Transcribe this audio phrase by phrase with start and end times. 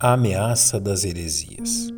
[0.00, 1.88] A ameaça das heresias.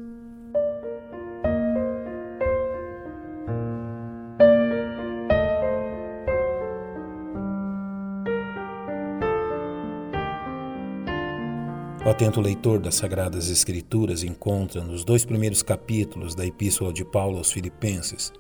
[12.03, 17.37] O atento leitor das Sagradas Escrituras encontra nos dois primeiros capítulos da Epístola de Paulo
[17.37, 18.33] aos Filipenses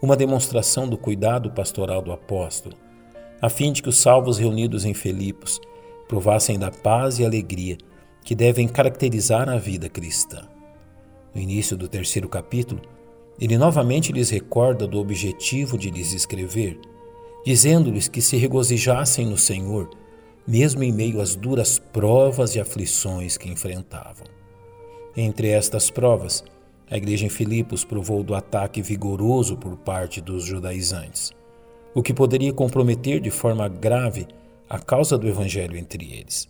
[0.00, 2.76] uma demonstração do cuidado pastoral do apóstolo,
[3.42, 5.60] a fim de que os salvos reunidos em Filipos
[6.06, 7.76] provassem da paz e alegria
[8.24, 10.48] que devem caracterizar a vida cristã.
[11.34, 12.80] No início do terceiro capítulo,
[13.38, 16.80] ele novamente lhes recorda do objetivo de lhes escrever,
[17.44, 19.90] dizendo-lhes que se regozijassem no Senhor,
[20.46, 24.26] mesmo em meio às duras provas e aflições que enfrentavam.
[25.14, 26.42] Entre estas provas,
[26.90, 31.32] a igreja em Filipos provou do ataque vigoroso por parte dos judaizantes,
[31.94, 34.26] o que poderia comprometer de forma grave
[34.68, 36.46] a causa do evangelho entre eles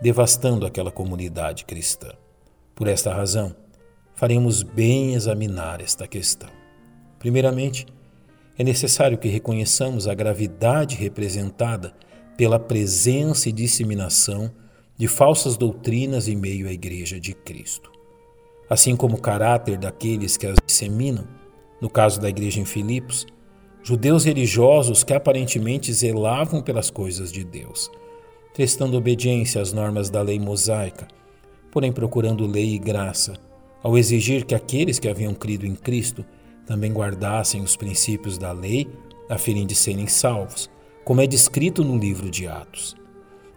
[0.00, 2.12] devastando aquela comunidade cristã.
[2.74, 3.54] Por esta razão,
[4.14, 6.50] faremos bem examinar esta questão.
[7.18, 7.86] Primeiramente,
[8.58, 11.94] é necessário que reconheçamos a gravidade representada
[12.36, 14.50] pela presença e disseminação
[14.96, 17.90] de falsas doutrinas em meio à Igreja de Cristo,
[18.68, 21.26] assim como o caráter daqueles que as disseminam,
[21.80, 23.26] no caso da Igreja em Filipos,
[23.82, 27.90] judeus religiosos que aparentemente zelavam pelas coisas de Deus
[28.56, 31.06] prestando obediência às normas da lei mosaica,
[31.70, 33.34] porém procurando lei e graça,
[33.82, 36.24] ao exigir que aqueles que haviam crido em Cristo
[36.66, 38.88] também guardassem os princípios da lei,
[39.28, 40.70] a fim de serem salvos,
[41.04, 42.96] como é descrito no livro de Atos.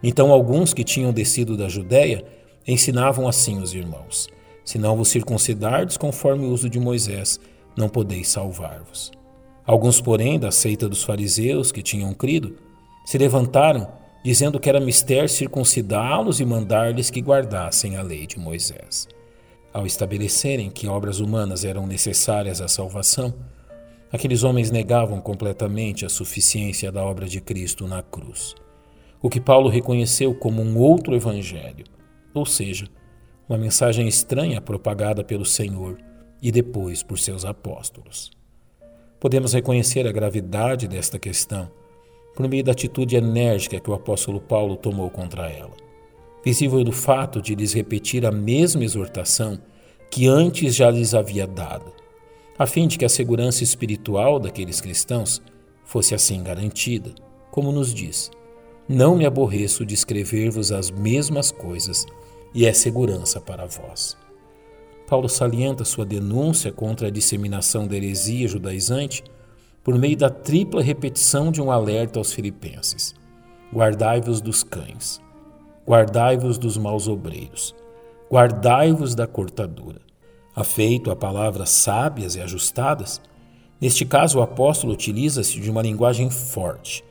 [0.02, 2.22] Então, alguns que tinham descido da Judéia
[2.68, 4.28] ensinavam assim os irmãos:
[4.66, 7.40] Se não vos circuncidardes conforme o uso de Moisés,
[7.74, 9.10] não podeis salvar-vos.
[9.64, 12.54] Alguns, porém, da seita dos fariseus que tinham crido,
[13.06, 19.08] se levantaram dizendo que era mister circuncidá-los e mandar-lhes que guardassem a lei de Moisés.
[19.72, 23.32] Ao estabelecerem que obras humanas eram necessárias à salvação,
[24.12, 28.54] aqueles homens negavam completamente a suficiência da obra de Cristo na cruz,
[29.22, 31.84] o que Paulo reconheceu como um outro evangelho,
[32.34, 32.88] ou seja,
[33.48, 35.98] uma mensagem estranha propagada pelo Senhor
[36.42, 38.30] e depois por seus apóstolos.
[39.18, 41.70] Podemos reconhecer a gravidade desta questão
[42.40, 45.76] por meio da atitude enérgica que o apóstolo Paulo tomou contra ela,
[46.42, 49.58] visível do fato de lhes repetir a mesma exortação
[50.10, 51.92] que antes já lhes havia dado,
[52.58, 55.42] a fim de que a segurança espiritual daqueles cristãos
[55.84, 57.10] fosse assim garantida,
[57.50, 58.30] como nos diz:
[58.88, 62.06] Não me aborreço de escrever-vos as mesmas coisas,
[62.54, 64.16] e é segurança para vós.
[65.06, 69.22] Paulo salienta sua denúncia contra a disseminação da heresia judaizante
[69.82, 73.14] por meio da tripla repetição de um alerta aos filipenses:
[73.72, 75.20] Guardai-vos dos cães,
[75.86, 77.74] guardai-vos dos maus obreiros,
[78.30, 80.00] guardai-vos da cortadura.
[80.54, 83.20] Afeito a palavras sábias e ajustadas,
[83.80, 87.04] neste caso o apóstolo utiliza-se de uma linguagem forte,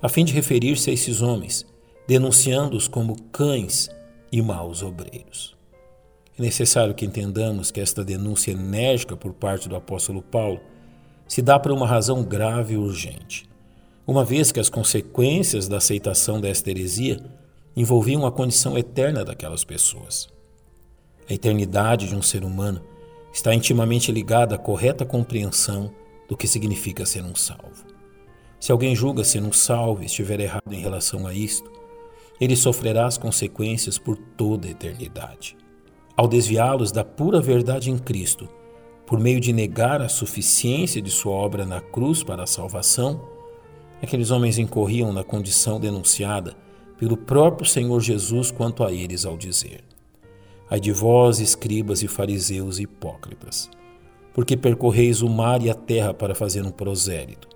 [0.00, 1.66] a fim de referir-se a esses homens,
[2.06, 3.90] denunciando-os como cães
[4.32, 5.56] e maus obreiros.
[6.38, 10.60] É necessário que entendamos que esta denúncia enérgica por parte do apóstolo Paulo
[11.28, 13.48] se dá por uma razão grave e urgente,
[14.06, 17.20] uma vez que as consequências da aceitação desta heresia
[17.76, 20.28] envolviam a condição eterna daquelas pessoas.
[21.28, 22.80] A eternidade de um ser humano
[23.32, 25.92] está intimamente ligada à correta compreensão
[26.26, 27.86] do que significa ser um salvo.
[28.58, 31.70] Se alguém julga ser um salvo e estiver errado em relação a isto,
[32.40, 35.56] ele sofrerá as consequências por toda a eternidade.
[36.16, 38.48] Ao desviá-los da pura verdade em Cristo,
[39.08, 43.18] por meio de negar a suficiência de sua obra na cruz para a salvação,
[44.02, 46.54] aqueles homens incorriam na condição denunciada
[46.98, 49.82] pelo próprio Senhor Jesus quanto a eles ao dizer:
[50.68, 53.70] Ai de vós, escribas e fariseus hipócritas,
[54.34, 57.48] porque percorreis o mar e a terra para fazer um prosélito,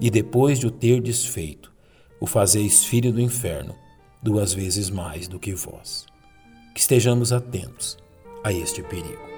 [0.00, 1.72] e depois de o ter desfeito,
[2.20, 3.72] o fazeis filho do inferno,
[4.20, 6.06] duas vezes mais do que vós.
[6.74, 7.96] Que estejamos atentos
[8.42, 9.37] a este perigo.